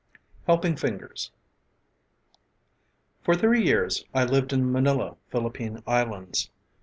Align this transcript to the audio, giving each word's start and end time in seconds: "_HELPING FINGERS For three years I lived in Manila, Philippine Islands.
"_HELPING 0.47 0.77
FINGERS 0.77 1.29
For 3.21 3.35
three 3.35 3.63
years 3.63 4.03
I 4.15 4.23
lived 4.23 4.51
in 4.51 4.71
Manila, 4.71 5.15
Philippine 5.29 5.83
Islands. 5.85 6.49